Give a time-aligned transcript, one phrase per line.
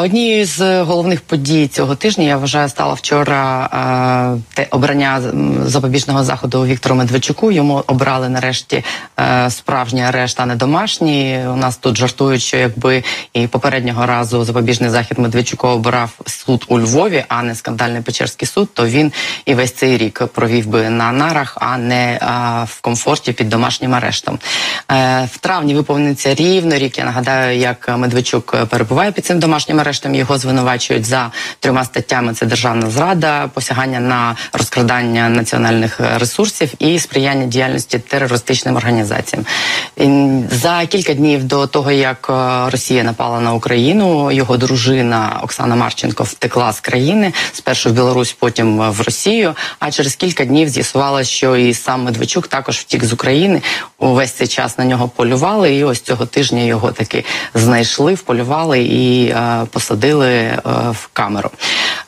[0.00, 3.68] Однією з головних подій цього тижня я вважаю стало вчора
[4.36, 5.22] е, те обрання
[5.64, 7.52] запобіжного заходу Віктору Медведчуку.
[7.52, 8.84] Йому обрали нарешті
[9.20, 11.40] е, справжній арешт, а не домашній.
[11.52, 16.80] У нас тут жартують, що якби і попереднього разу запобіжний захід Медведчуку обирав суд у
[16.80, 19.12] Львові, а не скандальний Печерський суд, то він
[19.44, 22.18] і весь цей рік провів би на нарах, а не е,
[22.64, 24.38] в комфорті під домашнім арештом.
[24.90, 26.98] Е, в травні виповниться рівно рік.
[26.98, 30.14] Я нагадаю, як Медведчук перебуває під цим домашнім арештом.
[30.14, 37.46] Його звинувачують за трьома статтями: це державна зрада, посягання на розкрадання національних ресурсів і сприяння
[37.46, 39.44] діяльності терористичним організаціям.
[40.50, 46.24] За кілька днів до того, як е, Росія напала на Україну, його дружина Оксана Марченко
[46.24, 49.54] втекла з країни спершу в Білорусь, потім в Росію.
[49.78, 53.62] А через кілька днів з'ясувалося, що і сам Медведчук також втік з України.
[54.02, 57.24] Увесь цей час на нього полювали, і ось цього тижня його таки
[57.54, 61.50] знайшли, вполювали і е, посадили е, в камеру.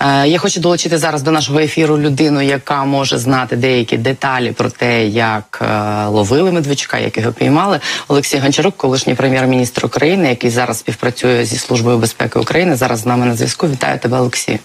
[0.01, 4.71] Е, я хочу долучити зараз до нашого ефіру людину, яка може знати деякі деталі про
[4.71, 7.81] те, як е, ловили Медведчука, як його піймали.
[8.09, 12.77] Олексій Гончарук, колишній прем'єр-міністр України, який зараз співпрацює зі службою безпеки України.
[12.77, 13.69] Зараз з нами на зв'язку.
[13.69, 14.59] Вітаю тебе, Олексій.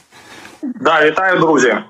[0.63, 1.67] Да, вітаю, друзі.
[1.67, 1.83] Е,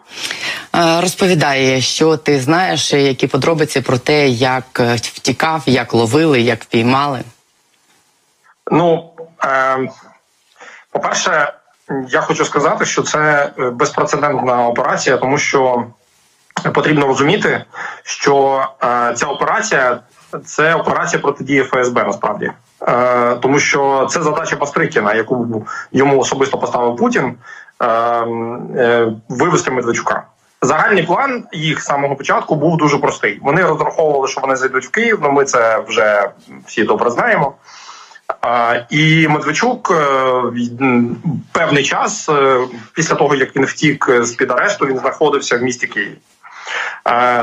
[1.02, 7.20] розповідає, що ти знаєш, які подробиці про те, як втікав, як ловили, як піймали.
[8.72, 9.10] Ну
[9.46, 9.90] е,
[10.92, 11.54] по перше,
[12.10, 15.86] я хочу сказати, що це е, безпрецедентна операція, тому що
[16.74, 17.64] потрібно розуміти,
[18.04, 20.00] що е, ця операція
[20.46, 26.96] це операція протидії ФСБ насправді, е, тому що це задача Бастрикіна, яку йому особисто поставив
[26.96, 27.36] Путін, е, е,
[29.30, 30.24] вивести Медведчука.
[30.62, 33.40] Загальний план їх з самого початку був дуже простий.
[33.42, 35.20] Вони розраховували, що вони зайдуть в Київ.
[35.22, 36.30] Ну ми це вже
[36.66, 37.54] всі добре знаємо.
[38.90, 40.32] І Медведчук е,
[41.52, 42.60] певний час е,
[42.94, 46.18] після того як він втік з під арешту, він знаходився в місті Києві.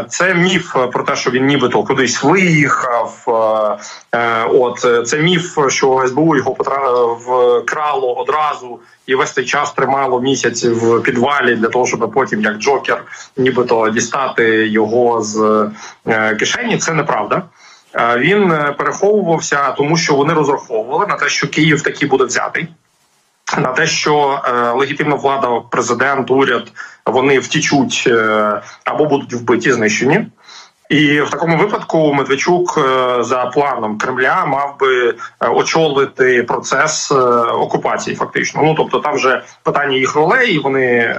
[0.08, 3.24] Це міф про те, що він нібито кудись виїхав.
[4.14, 6.56] Е, от це міф, що СБУ його
[7.60, 12.58] вкрало одразу і весь цей час тримало місяць в підвалі для того, щоб потім, як
[12.58, 13.04] Джокер,
[13.36, 15.66] нібито дістати його з
[16.38, 16.78] кишені.
[16.78, 17.42] Це неправда.
[18.16, 22.68] Він е, переховувався, тому що вони розраховували на те, що Київ таки буде взятий.
[23.58, 26.72] На те, що е, легітимна влада, президент, уряд
[27.06, 30.26] вони втічуть е, або будуть вбиті, знищені.
[30.88, 37.14] І в такому випадку Медведчук е, за планом Кремля мав би е, очолити процес е,
[37.40, 38.16] окупації.
[38.16, 40.58] Фактично, ну тобто там вже питання їх ролей.
[40.58, 41.16] Вони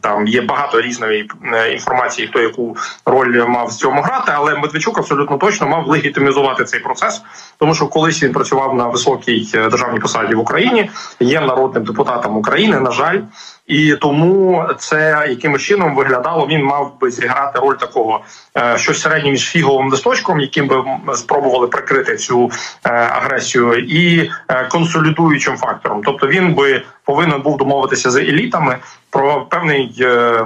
[0.00, 1.30] там є багато різної
[1.72, 2.76] інформації, хто яку
[3.06, 4.32] роль мав в цьому грати.
[4.34, 7.22] Але Медведчук абсолютно точно мав легітимізувати цей процес,
[7.58, 12.80] тому що колись він працював на високій державній посаді в Україні, є народним депутатом України.
[12.80, 13.18] На жаль.
[13.66, 16.46] І тому це якимось чином виглядало.
[16.46, 18.20] Він мав би зіграти роль такого
[18.56, 20.84] е, щось середнє між фіговим листочком, яким би
[21.14, 22.50] спробували прикрити цю
[22.84, 26.02] е, агресію, і е, консолідуючим фактором.
[26.04, 28.78] Тобто він би повинен був домовитися з елітами
[29.10, 29.94] про певний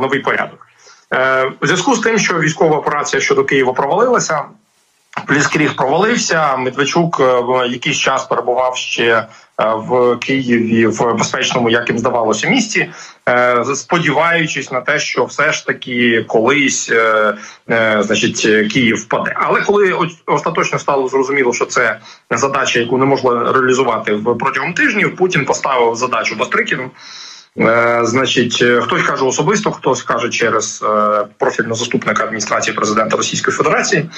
[0.00, 0.66] новий порядок.
[1.60, 4.44] У зв'язку з тим, що військова операція щодо Києва провалилася.
[5.26, 6.56] Пліскріг провалився.
[6.56, 7.20] Медведчук
[7.70, 9.26] якийсь час перебував ще
[9.60, 12.90] Е, в Києві в безпечному, як їм здавалося, місті,
[13.28, 17.34] е, сподіваючись на те, що все ж таки колись, е,
[18.00, 18.40] значить,
[18.72, 19.32] Київ впаде.
[19.36, 22.00] Але коли остаточно стало зрозуміло, що це
[22.30, 26.90] задача, яку не можна реалізувати протягом тижнів, Путін поставив задачу Бастрикіну.
[28.02, 30.84] Значить, хтось каже особисто, хтось каже через
[31.38, 34.10] профільного заступника адміністрації президента Російської Федерації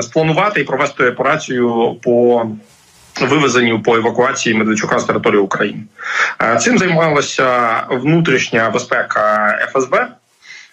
[0.00, 2.46] спланувати і провести операцію по
[3.20, 5.82] вивезенню по евакуації Медведчука з території України.
[6.42, 10.08] Е, цим займалася внутрішня безпека ФСБ.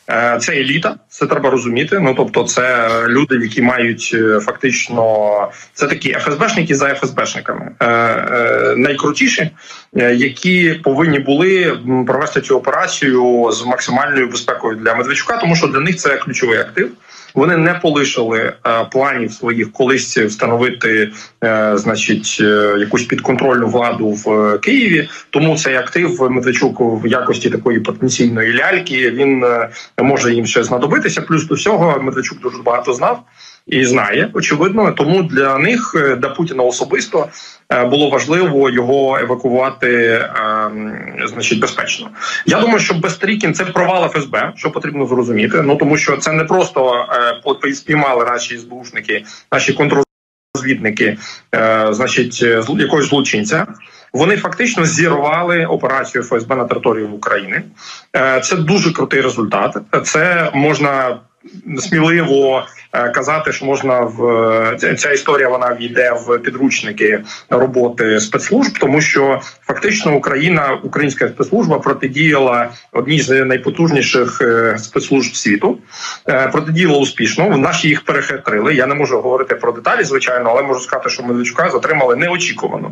[0.09, 2.00] Е, це еліта, це треба розуміти.
[2.00, 7.72] Ну тобто, це люди, які мають е, фактично це такі ФСБшники за ФСБшниками,
[8.78, 9.52] найкрутіші,
[10.14, 15.96] які повинні були провести цю операцію з максимальною безпекою для Медведчука, тому що для них
[15.96, 16.91] це ключовий актив.
[17.37, 21.11] Вони не полишили е, планів своїх колись встановити,
[21.43, 25.09] е, значить, е, якусь підконтрольну владу в Києві.
[25.29, 29.46] Тому цей актив Медведчук в якості такої потенційної ляльки він
[30.03, 31.22] може їм ще знадобитися.
[31.22, 33.23] Плюс до всього Медведчук дуже багато знав
[33.67, 34.91] і знає, очевидно.
[34.91, 37.28] Тому для них, е, для Путіна особисто,
[37.70, 40.29] е, було важливо його евакувати, е,
[41.26, 42.09] значить, безпечно.
[42.46, 45.61] Я думаю, що Бестрікін це провал ФСБ, що потрібно зрозуміти.
[45.61, 47.05] Ну тому що це не просто
[47.73, 51.17] спіймали наші СБУшники, наші контррозвідники,
[51.91, 52.41] значить,
[52.78, 53.67] якогось злочинця.
[54.13, 57.63] Вони фактично зірвали операцію ФСБ на території України.
[58.43, 59.77] Це дуже крутий результат.
[60.03, 61.19] Це можна
[61.79, 62.64] сміливо
[62.94, 64.26] е, казати, що можна в
[64.84, 71.79] е, ця історія вона війде в підручники роботи спецслужб, тому що фактично Україна, українська спецслужба
[71.79, 75.78] протидіяла одній з найпотужніших е, спецслужб світу.
[76.52, 77.58] Протидіяла успішно.
[77.58, 78.76] Наші їх перехитрили.
[78.76, 82.91] Я не можу говорити про деталі, звичайно, але можу сказати, що Медведчука затримали неочікувано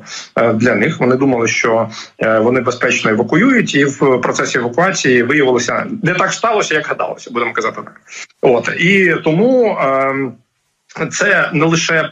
[0.53, 0.99] для них.
[0.99, 6.87] Вони думали, що вони безпечно евакуюють, і в процесі евакуації виявилося не так сталося, як
[6.87, 7.31] гадалося.
[7.31, 8.01] Будемо казати так.
[8.45, 9.65] От і тому.
[9.65, 10.31] Е,
[11.11, 12.11] це не лише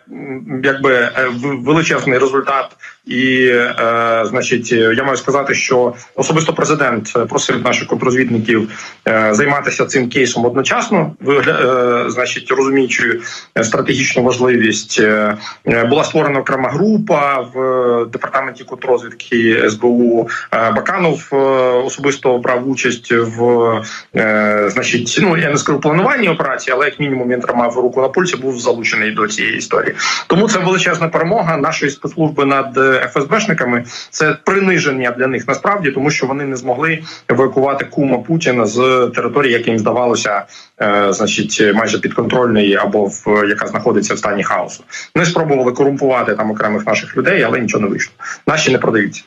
[0.63, 2.65] якби е, величезний результат,
[3.05, 8.69] і е, значить, я маю сказати, що особисто президент просив наших контрозвідників
[9.07, 11.51] е, займатися цим кейсом одночасно, вигля,
[12.05, 13.21] е, значить, розуміючи
[13.61, 14.99] стратегічну важливість.
[14.99, 15.37] Е,
[15.89, 20.29] була створена окрема група в департаменті контррозвідки СБУ.
[20.53, 21.35] Е, Баканов е,
[21.85, 23.81] особисто брав участь в
[24.15, 28.07] е, значить, ну я не скажу плануванні операції, але як мінімум він тримав руку на
[28.07, 29.95] пульсі, був за залучений до цієї історії.
[30.27, 33.83] Тому це величезна перемога нашої спецслужби над е, ФСБшниками.
[34.09, 36.99] Це приниження для них насправді, тому що вони не змогли
[37.29, 40.45] евакувати кума Путіна з території, яким здавалося,
[40.81, 44.83] е, значить, майже підконтрольної або в яка знаходиться в стані хаосу.
[45.15, 48.13] Вони спробували корумпувати там окремих наших людей, але нічого не вийшло.
[48.47, 49.23] Наші не продаються.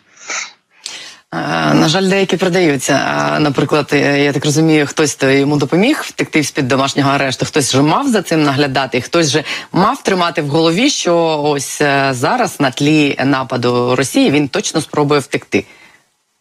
[1.37, 2.93] Е, на жаль, деякі продаються.
[3.37, 7.73] Е, наприклад, е, я так розумію, хтось йому допоміг втекти з під домашнього арешту, хтось
[7.75, 12.71] вже мав за цим наглядати, хтось же мав тримати в голові, що ось зараз на
[12.71, 15.65] тлі нападу Росії він точно спробує втекти.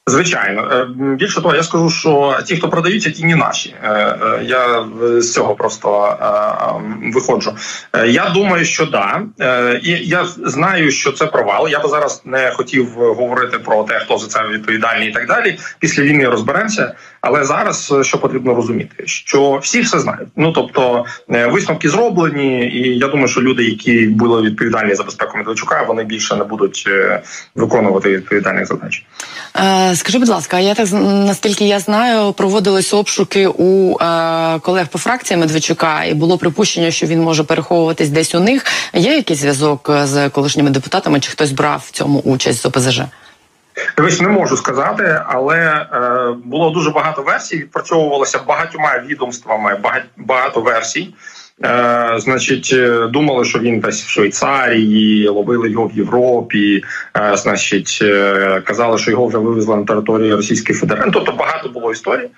[0.08, 3.76] Звичайно, е, більше того, я скажу, що ті, хто продаються, ті не наші.
[3.84, 4.88] Е, е, я
[5.22, 6.18] з цього просто
[7.14, 7.56] виходжу.
[8.08, 9.22] Я думаю, що да,
[9.84, 11.70] і я знаю, що це провал.
[11.70, 15.60] Я би зараз не хотів говорити про те, хто за це відповідальний і так далі.
[15.80, 16.96] Після війни розберемося.
[17.28, 20.30] Але зараз що потрібно розуміти, що всі все знають.
[20.36, 25.84] Ну тобто висновки зроблені, і я думаю, що люди, які були відповідальні за безпеку Медведчука,
[25.84, 26.90] вони більше не будуть
[27.56, 29.06] виконувати відповідальних задач.
[29.96, 35.38] Скажи, будь ласка, я так наскільки я знаю, проводились обшуки у е, колег по фракції
[35.38, 38.66] Медведчука, і було припущення, що він може переховуватись десь у них.
[38.94, 41.20] Є якийсь зв'язок з колишніми депутатами?
[41.20, 43.02] Чи хтось брав в цьому участь з ОПЗЖ?
[43.98, 47.58] Дивись, не можу сказати, але е, було дуже багато версій.
[47.58, 49.80] Відпрацьовувалося багатьма відомствами,
[50.18, 51.14] багато версій.
[51.64, 56.84] Е, значить, е, думали, що він десь в Швейцарії, ловили його в Європі.
[57.18, 61.14] Е, значить, е, казали, що його вже вивезли на територію Російської Федерації.
[61.14, 62.30] Тобто багато було історій.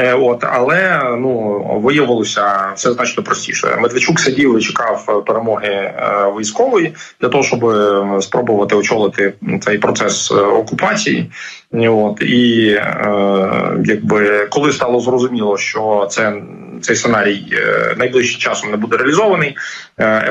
[0.00, 3.76] Е, от, але ну виявилося все значно простіше.
[3.80, 5.94] Медведчук сидів і чекав перемоги е,
[6.38, 11.30] військової для того, щоб е, спробувати очолити цей процес окупації.
[11.72, 12.66] От і
[13.84, 16.42] якби коли стало зрозуміло, що це
[16.80, 17.44] цей сценарій
[17.96, 19.56] найближчим часом не буде реалізований,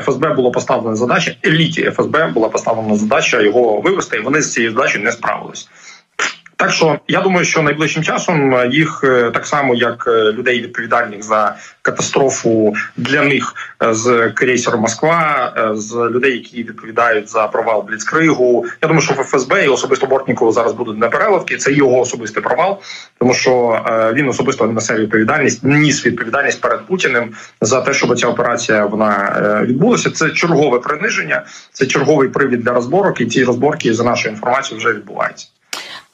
[0.02, 1.32] ФСБ було поставлена задача.
[1.46, 5.68] Еліті ФСБ була поставлена задача його вивести, і вони з цією задачею не справились.
[6.60, 10.60] Так що я думаю, що найближчим часом е, їх е, так само, як е, людей
[10.62, 13.54] відповідальних за катастрофу для них
[13.90, 18.66] з крейсером Москва, з людей, які відповідають за провал Бліцкригу.
[18.82, 21.56] Я думаю, що в ФСБ і особисто Бортнікову зараз будуть на переливки.
[21.56, 22.80] Це його особистий провал,
[23.18, 23.80] тому що
[24.14, 30.10] він особисто несе відповідальність, ніс відповідальність перед Путіним за те, щоб ця операція вона відбулася.
[30.10, 31.42] Це чергове приниження,
[31.72, 35.46] це черговий привід для розборок, і ці розборки за нашою інформацією вже відбуваються.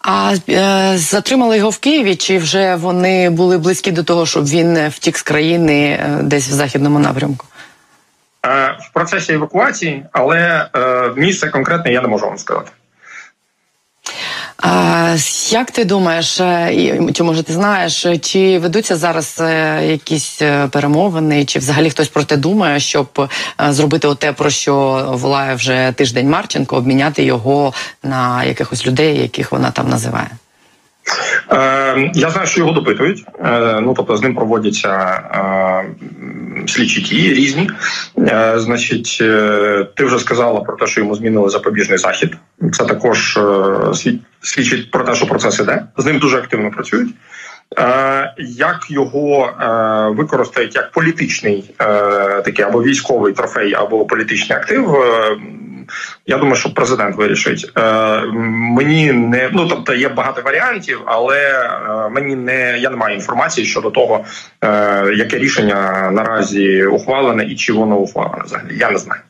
[0.08, 2.16] А е, затримали його в Києві?
[2.16, 6.52] Чи вже вони були близькі до того, щоб він втік з країни е, десь в
[6.52, 7.46] західному напрямку?
[8.46, 12.70] Е, в процесі евакуації, але е, місце конкретне я не можу вам сказати.
[15.50, 21.44] Як ти думаєш, е, чи може ти знаєш, чи ведуться зараз е, якісь е, перемовини,
[21.44, 23.28] чи взагалі хтось про те думає, щоб
[23.68, 29.70] зробити те, про що волає вже тиждень Марченко, обміняти його на якихось людей, яких вона
[29.70, 30.30] там називає?
[31.52, 33.25] Е, Я знаю, що його допитують.
[33.44, 35.84] Е, Ну тобто з ним проводяться е,
[36.68, 37.70] слідчі дії різні.
[38.18, 42.36] Е, Значить, е, ти вже сказала про те, що йому змінили запобіжний захід.
[42.72, 45.82] Це також е, свідчить про те, що процес іде.
[45.96, 47.14] З ним дуже активно працюють.
[47.78, 49.66] Е, як його е,
[50.16, 51.84] використають як політичний е,
[52.42, 54.96] такий або військовий трофей, або політичний актив,
[56.26, 57.73] я думаю, що президент вирішить.
[58.52, 61.71] Мені не ну тобто є багато варіантів, але
[62.11, 64.25] мені не я не маю інформації щодо того,
[65.16, 68.78] яке рішення наразі ухвалене і чи воно ухвалене взагалі.
[68.78, 69.21] Я не знаю.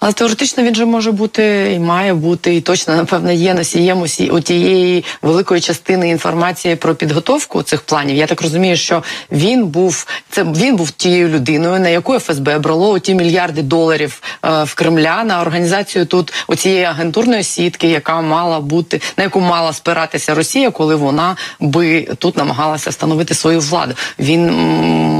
[0.00, 4.40] Але теоретично він же може бути і має бути, і точно напевно є носієм у
[4.40, 8.16] тієї великої частини інформації про підготовку цих планів.
[8.16, 9.02] Я так розумію, що
[9.32, 14.64] він був це він був тією людиною, на яку ФСБ брало ті мільярди доларів е,
[14.64, 19.72] в Кремля на організацію тут у цієї агентурної сітки, яка мала бути на яку мала
[19.72, 23.94] спиратися Росія, коли вона би тут намагалася встановити свою владу.
[24.18, 24.50] Він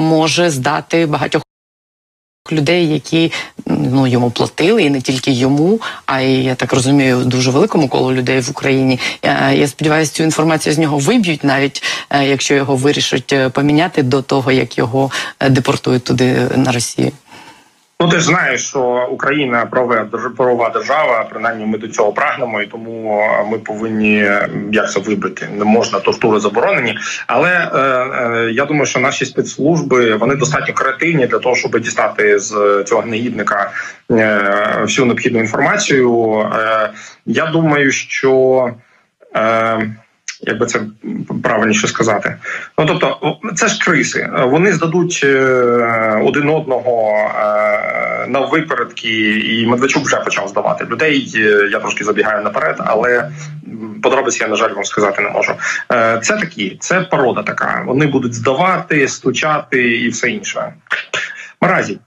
[0.09, 1.43] може здати багатьох
[2.53, 3.33] людей, які
[3.67, 8.13] ну йому платили, і не тільки йому, а й я так розумію, дуже великому колу
[8.13, 9.01] людей в Україні.
[9.23, 14.03] Е, Я сподіваюся, цю інформацію з нього виб'ють, навіть е, якщо його вирішать е, поміняти
[14.03, 15.11] до того, як його
[15.51, 17.13] депортують туди на Росію.
[18.05, 20.07] Ну, ти ж знаєш, що Україна правова
[20.37, 24.31] правова держава, принаймні ми до цього прагнемо, і тому е, ми повинні
[24.73, 25.49] як це вибити.
[25.59, 26.99] Не можна тортури заборонені.
[27.27, 32.39] Але е, е, я думаю, що наші спецслужби вони достатньо креативні для того, щоб дістати
[32.39, 33.71] з цього негідника
[34.11, 36.39] е, всю необхідну інформацію.
[36.39, 36.91] Е,
[37.27, 38.71] я думаю, що.
[39.37, 39.95] Е,
[40.47, 40.81] як би це
[41.43, 42.37] правильніше сказати.
[42.79, 44.31] Ну тобто, це ж криси.
[44.45, 47.64] Вони здадуть е, один одного е,
[48.29, 51.33] на випередки, і Медведчук вже почав здавати людей.
[51.37, 53.31] Е, Я трошки забігаю наперед, але
[54.03, 55.55] подробиці я на жаль вам сказати не можу.
[55.93, 57.85] Е, Це такі, це порода така.
[57.87, 60.73] Вони будуть здавати, стучати і все інше.
[61.63, 61.99] Наразі.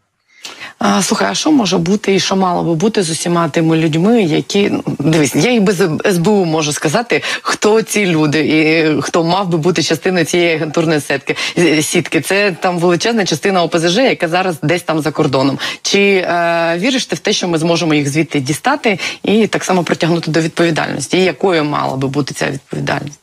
[1.02, 4.70] Слухай, а що може бути і що мало би бути з усіма тими людьми, які
[4.70, 9.58] ну, дивись, я і без СБУ можу сказати, хто ці люди і хто мав би
[9.58, 12.22] бути частиною цієї агентурної сетки е, сітки.
[12.22, 15.60] Це там величезна частина ОПЗЖ, яка зараз десь там за кордоном.
[15.82, 19.84] Чи е, віриш ти в те, що ми зможемо їх звідти дістати і так само
[19.84, 21.18] притягнути до відповідальності?
[21.18, 23.20] І якою мала би бути ця відповідальність?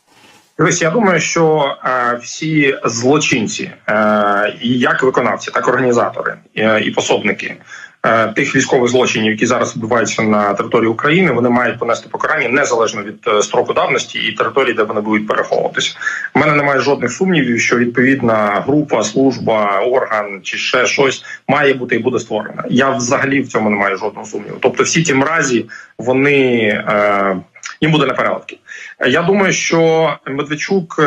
[0.58, 6.80] Дивись, я думаю, що е, всі злочинці, е, і як виконавці, так і організатори е,
[6.80, 7.56] і пособники
[8.06, 13.02] е, тих військових злочинів, які зараз відбуваються на території України, вони мають понести покарання незалежно
[13.02, 15.96] від е, строку давності і території, де вони будуть переховуватися.
[16.34, 21.96] У мене немає жодних сумнівів, що відповідна група, служба, орган чи ще щось має бути
[21.96, 22.64] і буде створена.
[22.70, 24.56] Я взагалі в цьому не маю жодного сумніву.
[24.61, 25.66] Тобто, всі ті мразі
[25.99, 26.58] вони.
[26.88, 27.37] Е,
[27.85, 28.59] їм буде непереливки.
[29.07, 31.03] Я думаю, що Медведчук е,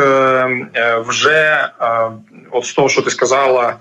[0.74, 2.10] е, вже е,
[2.50, 3.76] от з того, що ти сказала,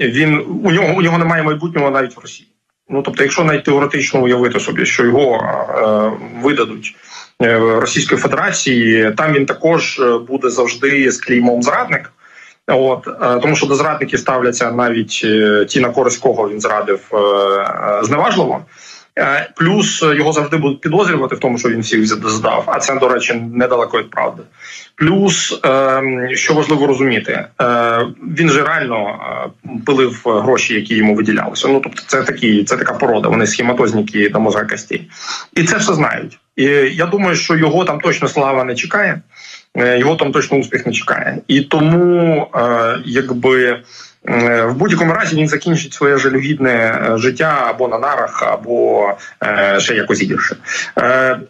[0.00, 2.48] він у нього у нього немає майбутнього навіть в Росії.
[2.88, 6.96] Ну тобто, якщо навіть теоретично уявити собі, що його видадуть
[7.80, 12.12] Російської Федерації, там він також буде завжди з клеймом зрадник.
[12.66, 13.08] От
[13.42, 15.26] тому, що до зрадників ставляться навіть
[15.68, 17.00] ті, на користь кого він зрадив
[18.02, 18.64] зневажливо.
[19.56, 23.08] Плюс е, його завжди будуть підозрювати в тому, що він всіх здав, а це, до
[23.08, 24.42] речі, недалеко від правди.
[25.00, 26.02] Плюс, е,
[26.34, 29.20] що важливо розуміти, е, він же реально
[29.64, 31.68] е, пилив гроші, які йому виділялися.
[31.68, 33.28] Ну тобто, це такі, це така порода.
[33.28, 35.10] Вони схематозніки до мозга костей.
[35.56, 36.38] І це все знають.
[36.56, 39.20] І я думаю, що його там точно слава не чекає,
[39.74, 41.38] його там точно успіх не чекає.
[41.48, 42.46] І тому,
[43.04, 43.80] якби.
[44.28, 49.10] Е, В будь-якому разі він закінчить своє жалюгідне е, життя або на нарах, або
[49.42, 50.56] е, ще якось гірше.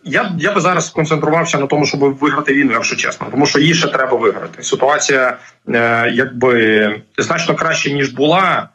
[0.04, 3.74] Я, я би зараз сконцентрувався на тому, щоб виграти війну, якщо чесно, тому що її
[3.74, 4.62] ще треба виграти.
[4.62, 5.36] Ситуація
[6.12, 8.68] якби значно краще ніж була,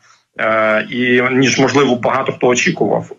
[0.89, 3.11] і ніж можливо багато хто очікував.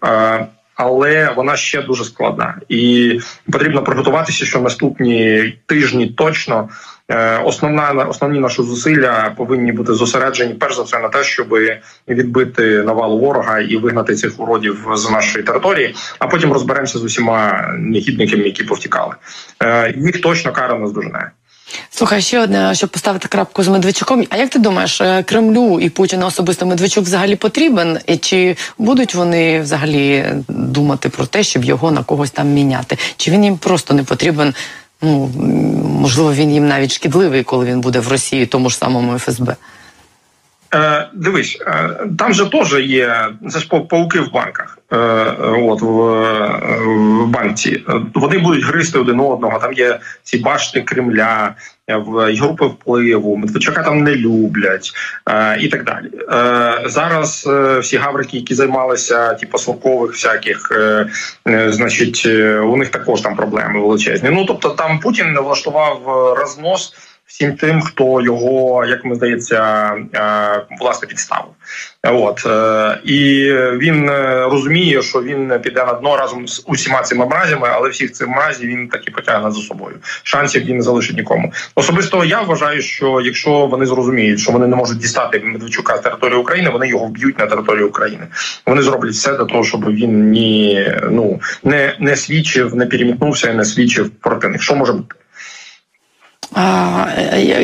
[0.76, 3.12] Але вона ще дуже складна, і
[3.52, 6.68] потрібно приготуватися, що наступні тижні точно
[7.08, 11.54] е, основна основні наші зусилля повинні бути зосереджені перш за все на те, щоб
[12.08, 15.94] відбити навалу ворога і вигнати цих уродів з нашої території.
[16.18, 19.14] А потім розберемося з усіма негідниками, які повтікали.
[19.62, 21.30] Е, Їх точно кара не здожене.
[21.90, 24.24] Слухай, ще одне, щоб поставити крапку з Медведчуком.
[24.30, 27.98] А як ти думаєш, е, Кремлю і Путіна особисто Медведчук взагалі потрібен?
[28.06, 32.98] І чи будуть вони взагалі думати про те, щоб його на когось там міняти?
[33.16, 34.54] Чи він їм просто не потрібен?
[35.02, 35.30] Ну
[36.00, 39.56] можливо, він їм навіть шкідливий, коли він буде в Росії, тому ж самому ФСБ.
[40.76, 44.78] Е, дивись, е, там же теж є це ж пауки в банках.
[44.92, 44.96] Е,
[45.42, 45.86] от в,
[47.22, 49.58] в банці вони будуть гризти один одного.
[49.58, 51.54] Там є ці башти Кремля,
[51.88, 53.36] в групи впливу.
[53.36, 54.92] Медведчука там не люблять
[55.28, 56.10] е, і так далі.
[56.32, 61.06] Е, зараз е, всі гаврики, які займалися типу суркових всяких, е,
[61.48, 64.30] е, значить, е, у них також там проблеми величезні.
[64.32, 66.94] Ну тобто, там Путін влаштував е, рознос
[67.26, 69.92] всім тим, хто його, як мені здається,
[70.80, 71.50] власне підставив.
[72.02, 72.46] От
[73.04, 74.10] і він
[74.50, 78.68] розуміє, що він піде на дно разом з усіма цими мразями, але всіх цих мразів
[78.68, 79.96] він таки потягне за собою.
[80.22, 81.52] Шансів він не залишить нікому.
[81.74, 86.38] Особисто я вважаю, що якщо вони зрозуміють, що вони не можуть дістати Медведчука з території
[86.38, 88.26] України, вони його вб'ють на території України.
[88.66, 93.54] Вони зроблять все для того, щоб він ні ну не не свідчив, не перемітнувся і
[93.54, 94.62] не свідчив проти них.
[94.62, 95.14] Що може бути?
[96.58, 97.06] А,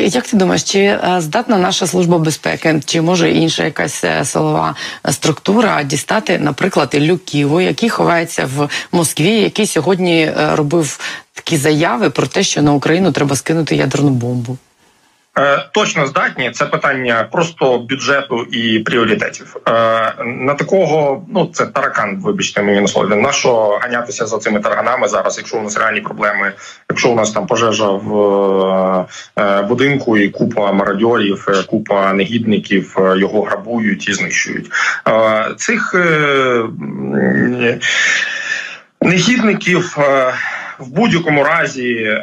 [0.05, 4.75] Як ти думаєш, чи е, здатна наша служба безпеки, чи може інша якась е, силова
[5.11, 10.99] структура дістати, наприклад, люківу, Ківу, який ховається в Москві, який сьогодні е, робив
[11.33, 14.57] такі заяви про те, що на Україну треба скинути ядерну бомбу?
[15.37, 19.55] Е, точно здатні це питання просто бюджету і пріоритетів.
[19.67, 19.71] Е,
[20.25, 22.21] на такого ну це таракан.
[22.21, 23.15] Вибачте, мені на слові.
[23.15, 25.37] На що ганятися за цими тараганами зараз?
[25.37, 26.53] Якщо у нас реальні проблеми,
[26.89, 29.07] якщо у нас там пожежа в
[29.39, 34.69] е, будинку і купа мародьорів, купа негідників його грабують і знищують
[35.57, 35.95] цих
[39.01, 39.97] негідників
[40.79, 42.17] в будь-якому разі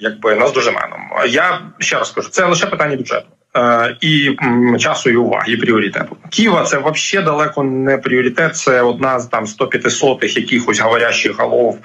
[0.00, 1.00] якби наздожименом.
[1.28, 3.26] Я ще раз кажу, це лише питання бюджету.
[3.56, 4.36] Е, і
[4.78, 8.56] часу і уваги, і пріоритету Києва це взагалі далеко не пріоритет.
[8.56, 11.78] Це одна з там 150 якихось говорящих голов,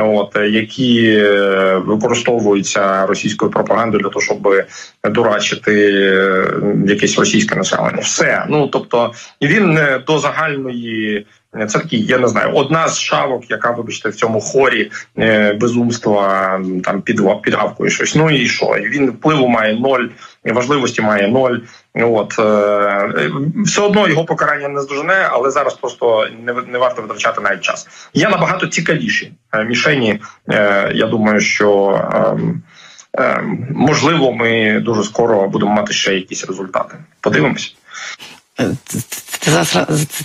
[0.00, 4.64] от які е, використовуються російською пропагандою для того, щоб
[5.04, 6.46] дурачити е,
[6.86, 8.00] якесь російське населення.
[8.00, 11.26] Все ну тобто він до загальної.
[11.52, 16.60] Це такий, я не знаю, одна з шавок, яка, вибачте, в цьому хорі е, безумства
[16.84, 18.14] там під підгавкою щось.
[18.14, 18.66] Ну і що?
[18.66, 20.08] Він впливу має ноль,
[20.44, 21.58] важливості має ноль.
[21.94, 23.30] От е,
[23.64, 27.88] все одно його покарання не здожене, але зараз просто не не варто витрачати навіть час.
[28.14, 30.20] Є набагато цікавіші е, мішені.
[30.48, 36.96] Е, я думаю, що е, е, можливо, ми дуже скоро будемо мати ще якісь результати.
[37.20, 37.76] Подивимось.
[39.44, 39.50] Ти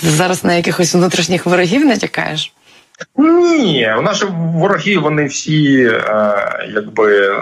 [0.09, 2.53] зараз, на якихось внутрішніх ворогів натякаєш?
[3.17, 7.37] Ні, наші вороги вони всі е, якби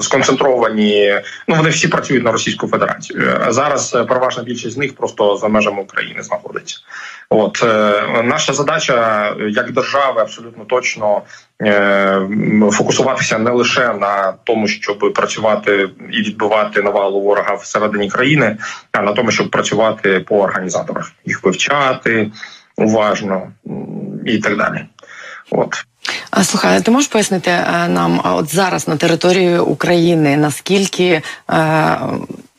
[0.00, 1.20] сконцентровані.
[1.48, 3.40] Ну вони всі працюють на Російську Федерацію.
[3.48, 6.78] Зараз е, переважна більшість з них просто за межами України знаходиться.
[7.30, 11.22] От е, наша задача як держави абсолютно точно
[11.62, 12.20] е,
[12.72, 18.56] фокусуватися не лише на тому, щоб працювати і відбивати навалу ворога всередині країни,
[18.92, 22.30] а на тому, щоб працювати по організаторах, їх вивчати
[22.76, 23.52] уважно
[24.26, 24.84] і так далі.
[25.50, 25.84] От.
[26.42, 31.98] Слухай, ти можеш пояснити е, нам, от зараз на території України наскільки е,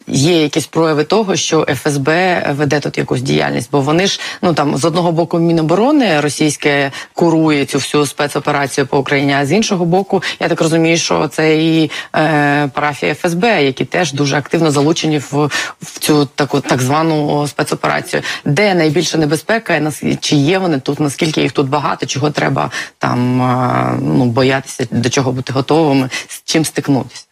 [0.08, 4.78] є якісь прояви того, що ФСБ веде тут якусь діяльність, бо вони ж ну там
[4.78, 10.24] з одного боку Міноборони російське курує цю всю спецоперацію по Україні, а з іншого боку,
[10.40, 15.50] я так розумію, що це і е, парафія ФСБ, які теж дуже активно залучені в,
[15.82, 21.52] в цю таку так звану спецоперацію, де найбільша небезпека, чи є вони тут, наскільки їх
[21.52, 27.27] тут багато, чого треба там е, ну боятися, до чого бути готовими, з чим стикнутися.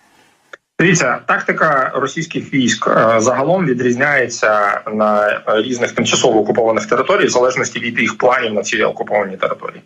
[0.80, 8.00] Дивіться, тактика російських військ е, загалом відрізняється на різних тимчасово окупованих територіях в залежності від
[8.00, 9.82] їх планів на ці окуповані території.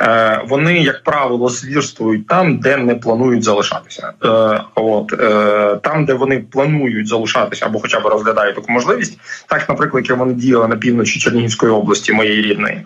[0.00, 4.12] Е, вони, як правило, звірствують там, де не планують залишатися.
[4.24, 5.08] Е, от
[5.82, 10.34] там, де вони планують залишатися або, хоча б розглядають таку можливість, так, наприклад, як вони
[10.34, 12.80] діяли на півночі Чернігівської області, моєї рідної,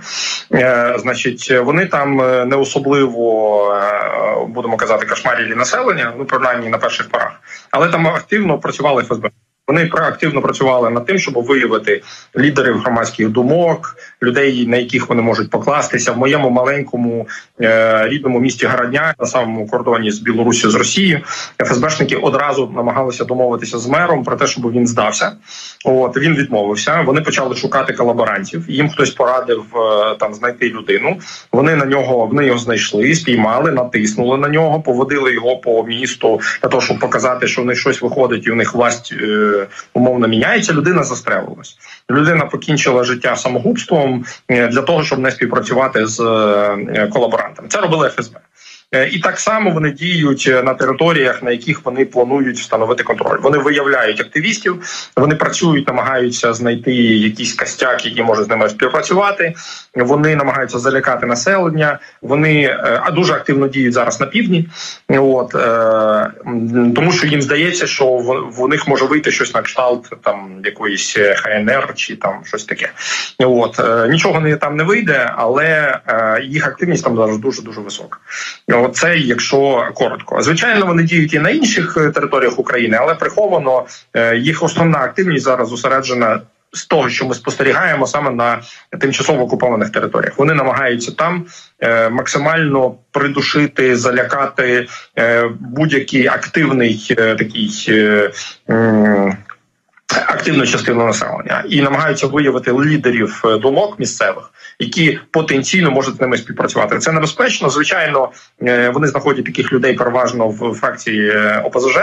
[0.98, 2.16] значить, вони там
[2.48, 3.80] не особливо
[4.48, 7.40] будемо казати кошмарілі населення, ну принаймні на перших порах
[7.76, 9.30] але там активно працювали ФСБ.
[9.68, 12.02] Вони проактивно працювали над тим, щоб виявити
[12.38, 17.28] лідерів громадських думок, людей, на яких вони можуть покластися в моєму маленькому
[17.60, 21.20] е, рідному місті Городня на самому кордоні з Білорусі з Росією.
[21.64, 25.32] ФСБшники одразу намагалися домовитися з мером про те, щоб він здався.
[25.84, 27.02] От він відмовився.
[27.06, 28.70] Вони почали шукати колаборантів.
[28.70, 31.16] Їм хтось порадив е, там знайти людину.
[31.52, 36.68] Вони на нього вони його знайшли, спіймали, натиснули на нього, поводили його по місту для
[36.68, 39.14] того, щоб показати, що в них щось виходить, і у них власть.
[39.22, 39.55] Е,
[39.94, 41.78] умовно міняється, людина застрелилась.
[42.10, 47.68] Людина покінчила життя самогубством е, для того, щоб не співпрацювати з е, колаборантами.
[47.68, 48.40] Це робили ФСБ.
[48.94, 53.38] Е, і так само вони діють на територіях, на яких вони планують встановити контроль.
[53.42, 54.82] Вони виявляють активістів,
[55.16, 59.54] вони працюють, намагаються знайти якісь костяк, які можуть з ними співпрацювати.
[59.94, 61.98] Вони намагаються залякати населення.
[62.22, 64.68] Вони а дуже активно діють зараз на півдні.
[65.08, 65.50] От
[66.94, 68.06] тому, що їм здається, що
[68.56, 72.90] в, них може вийти щось на кшталт там якоїсь ХНР чи там щось таке.
[73.38, 77.80] От е, нічого не там не вийде, але е, їх активність там зараз дуже дуже
[77.80, 78.18] висока.
[78.82, 80.42] Оце якщо коротко.
[80.42, 85.44] Звичайно, вони діють і на інших е, територіях України, але приховано е, їх основна активність
[85.44, 86.40] зараз зосереджена.
[86.72, 88.62] З того, що ми спостерігаємо саме на
[89.00, 91.46] тимчасово окупованих територіях, вони намагаються там
[91.80, 94.86] е, максимально придушити, залякати
[95.60, 97.70] будь-який активний такий.
[100.14, 106.36] Активну частину населення і намагаються виявити лідерів е, думок місцевих, які потенційно можуть з ними
[106.38, 106.98] співпрацювати.
[106.98, 107.70] Це небезпечно.
[107.70, 108.28] Звичайно,
[108.62, 111.98] е, вони знаходять таких людей переважно в фракції е, ОПЗЖ,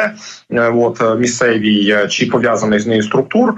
[0.73, 3.53] от місцевій чи пов'язаних з нею структур.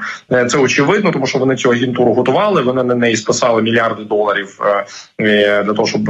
[0.49, 2.61] Це очевидно, тому що вони цю агентуру готували.
[2.61, 4.59] Вони на неї списали мільярди доларів
[5.19, 6.07] для того, щоб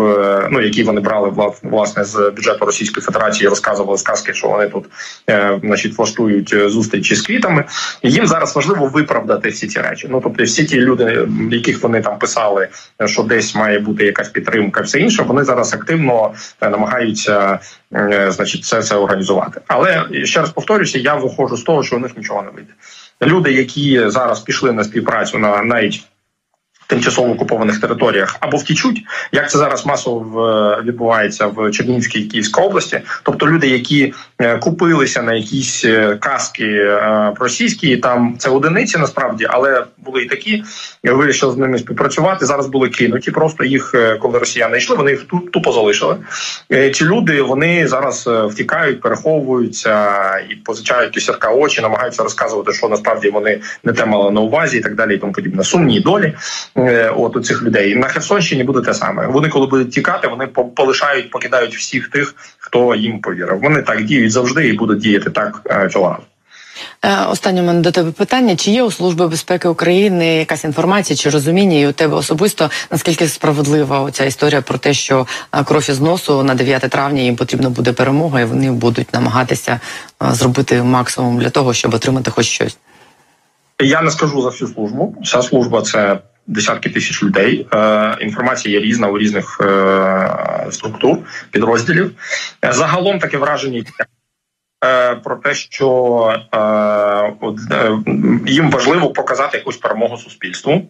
[0.52, 4.86] ну які вони брали вла- власне з бюджету Російської Федерації, розказували сказки, що вони тут
[5.63, 7.63] значить влаштують зустрічі з квітами.
[8.02, 10.08] І їм зараз важливо виправдати всі ці речі.
[10.12, 12.68] Ну тобто, всі ті люди, яких вони там писали,
[13.06, 17.60] що десь має бути якась підтримка, все інше, вони зараз активно е, намагаються,
[17.94, 19.62] е, значить, це все організувати.
[19.68, 22.74] Але ще раз повторюся, я виходжу з того, що у них нічого не вийде.
[23.22, 26.04] Люди, які зараз пішли на співпрацю на навіть
[26.88, 33.02] тимчасово окупованих територіях або втічуть, як це зараз масово відбувається в Чернігівській і Київській області.
[33.24, 39.48] Тобто люди, які е, купилися на якісь е, каски е, російські, там це одиниці насправді,
[39.50, 40.63] але були і такі,
[41.04, 42.45] вирішили з ними співпрацювати.
[42.45, 43.32] Зараз були кинуті.
[43.32, 46.15] Просто їх, коли росіяни йшли, вони їх ту- тупо залишили.
[46.93, 50.15] Ці люди вони зараз втікають, переховуються
[50.50, 54.82] і позичають сірка очі, намагаються розказувати, що насправді вони не те мали на увазі, і
[54.82, 55.63] так далі, і тому подібне.
[55.63, 56.34] Сумні долі
[57.16, 59.28] от у цих людей на Херсонщині буде те саме.
[59.28, 63.60] Вони, коли будуть тікати, вони полишають, покидають всіх тих, хто їм повірив.
[63.62, 66.24] Вони так діють завжди і будуть діяти так е, цього разу.
[67.06, 71.30] Е, Останнє мене до тебе питання: чи є у Служби безпеки України якась інформація чи
[71.30, 76.00] розуміння, і у тебе особисто наскільки справедлива оця історія про те, що е, кров із
[76.00, 79.80] носу на 9 травня їм потрібна буде перемога, і вони будуть намагатися
[80.24, 82.78] е, зробити максимум для того, щоб отримати хоч щось.
[83.82, 85.16] Я не скажу за всю службу.
[85.26, 87.68] Ця служба це десятки тисяч людей.
[87.74, 91.18] Е, інформація є різна у різних е, структур,
[91.52, 92.12] підрозділів.
[92.66, 93.84] Е, Загалом таке враження.
[95.24, 96.34] Про те, що
[98.46, 100.90] їм важливо показати якусь перемогу суспільству.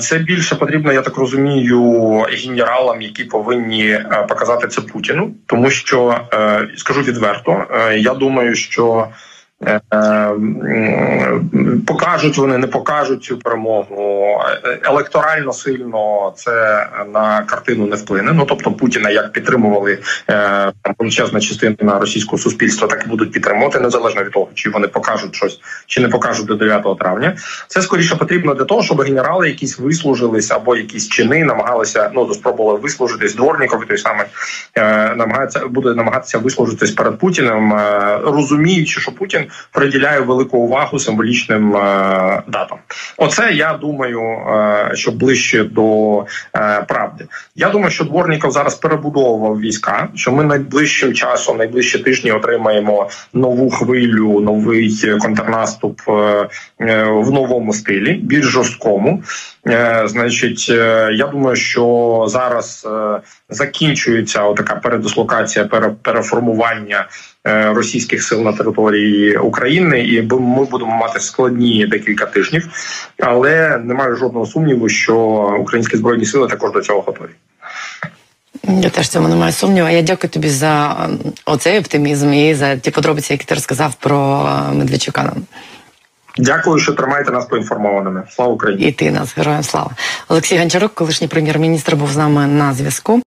[0.00, 1.82] Це більше потрібно, я так розумію,
[2.20, 6.20] генералам, які повинні показати це Путіну, тому що
[6.76, 7.66] скажу відверто,
[7.96, 9.08] я думаю, що
[11.86, 14.38] покажуть вони, не покажуть цю перемогу.
[14.82, 18.32] Електорально сильно це на картину не вплине.
[18.32, 19.98] Ну тобто Путіна як підтримували
[20.30, 25.34] е, величезна частина російського суспільства, так і будуть підтримувати незалежно від того, чи вони покажуть
[25.34, 27.36] щось, чи не покажуть до 9 травня.
[27.68, 32.78] Це скоріше потрібно для того, щоб генерали якісь вислужились або якісь чини намагалися ну спробували
[32.78, 33.34] вислужитись.
[33.34, 34.26] Дворніков той самий
[34.74, 41.76] е, намагається буде намагатися вислужитись перед Путіним, е, розуміючи, що Путін приділяє велику увагу символічним
[41.76, 42.78] е, датам.
[43.16, 46.18] Оце я думаю, е, що ближче до
[46.56, 47.26] е, правди.
[47.56, 50.08] Я думаю, що Дворніков зараз перебудовував війська.
[50.14, 56.00] Що ми найближчим часом, найближчі тижні отримаємо нову хвилю, новий контрнаступ
[57.08, 59.22] в новому стилі, більш жорсткому.
[60.04, 60.68] Значить,
[61.12, 62.88] я думаю, що зараз
[63.48, 67.08] закінчується отака передислокація, пере- переформування
[67.44, 72.68] російських сил на території України, і ми будемо мати складні декілька тижнів,
[73.18, 75.16] але немає жодного сумніву, що
[75.60, 77.30] українські збройні сили також до цього готові.
[78.68, 79.88] Я теж цьому не маю сумніву.
[79.88, 80.96] Я дякую тобі за
[81.44, 85.32] оцей оптимізм і за ті подробиці, які ти розказав про е, Медведчука.
[86.38, 88.22] Дякую, що тримаєте нас поінформованими.
[88.30, 88.84] Слава Україні!
[88.84, 89.90] І ти нас героям слава.
[90.28, 93.22] Олексій Гончарук, колишній прем'єр-міністр, був з нами на зв'язку.